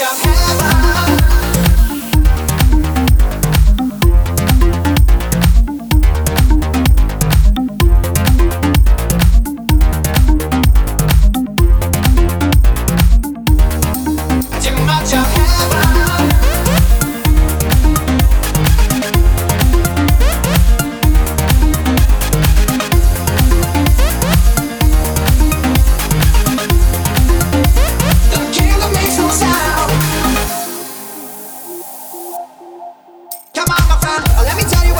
[0.00, 0.31] much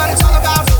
[0.02, 0.71] what it's all about.